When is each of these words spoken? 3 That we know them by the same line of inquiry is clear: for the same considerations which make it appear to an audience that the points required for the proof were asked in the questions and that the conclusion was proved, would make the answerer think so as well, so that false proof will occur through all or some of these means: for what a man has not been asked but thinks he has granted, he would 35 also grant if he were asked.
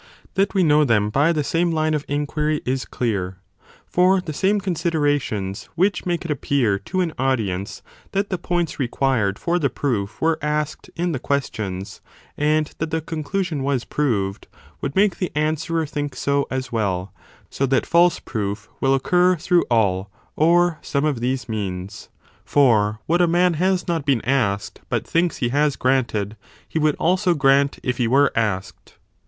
3 0.33 0.33
That 0.33 0.53
we 0.55 0.63
know 0.63 0.83
them 0.83 1.11
by 1.11 1.31
the 1.31 1.43
same 1.43 1.69
line 1.71 1.93
of 1.93 2.05
inquiry 2.07 2.63
is 2.65 2.85
clear: 2.85 3.37
for 3.85 4.19
the 4.19 4.33
same 4.33 4.59
considerations 4.59 5.65
which 5.75 6.07
make 6.07 6.25
it 6.25 6.31
appear 6.31 6.79
to 6.79 7.01
an 7.01 7.13
audience 7.19 7.83
that 8.11 8.31
the 8.31 8.39
points 8.39 8.79
required 8.79 9.37
for 9.37 9.59
the 9.59 9.69
proof 9.69 10.19
were 10.19 10.39
asked 10.41 10.89
in 10.95 11.11
the 11.11 11.19
questions 11.19 12.01
and 12.35 12.73
that 12.79 12.89
the 12.89 12.99
conclusion 12.99 13.61
was 13.61 13.85
proved, 13.85 14.47
would 14.81 14.95
make 14.95 15.19
the 15.19 15.31
answerer 15.35 15.85
think 15.85 16.15
so 16.15 16.47
as 16.49 16.71
well, 16.71 17.13
so 17.51 17.67
that 17.67 17.85
false 17.85 18.19
proof 18.19 18.67
will 18.79 18.95
occur 18.95 19.35
through 19.35 19.65
all 19.69 20.09
or 20.35 20.79
some 20.81 21.05
of 21.05 21.19
these 21.19 21.47
means: 21.47 22.09
for 22.43 22.99
what 23.05 23.21
a 23.21 23.27
man 23.27 23.53
has 23.53 23.87
not 23.87 24.03
been 24.07 24.25
asked 24.25 24.81
but 24.89 25.05
thinks 25.05 25.37
he 25.37 25.49
has 25.49 25.75
granted, 25.75 26.35
he 26.67 26.79
would 26.79 26.95
35 26.95 27.01
also 27.05 27.33
grant 27.35 27.77
if 27.83 27.97
he 27.97 28.07
were 28.07 28.31
asked. 28.35 28.95